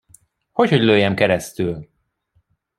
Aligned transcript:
Hogyhogy 0.51 0.83
lőjem 0.83 1.15
keresztül? 1.15 1.89